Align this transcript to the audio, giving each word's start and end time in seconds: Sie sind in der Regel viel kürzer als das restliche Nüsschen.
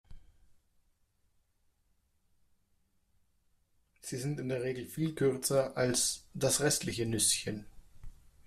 Sie 4.01 4.17
sind 4.17 4.39
in 4.39 4.49
der 4.49 4.63
Regel 4.63 4.87
viel 4.87 5.13
kürzer 5.13 5.77
als 5.77 6.23
das 6.33 6.61
restliche 6.61 7.05
Nüsschen. 7.05 7.67